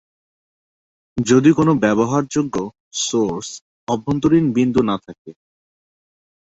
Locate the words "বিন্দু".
4.53-4.81